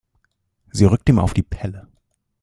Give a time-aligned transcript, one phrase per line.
[0.71, 1.87] Sie rückt ihm auf die Pelle.